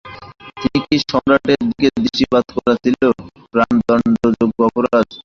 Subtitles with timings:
[0.59, 2.99] এমন কি সম্রাটের দিকে দৃষ্টিপাত করা ছিল
[3.53, 5.07] প্রাণদণ্ডযোগ্য অপরাধ।